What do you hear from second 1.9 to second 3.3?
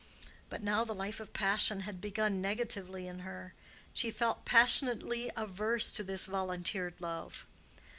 begun negatively in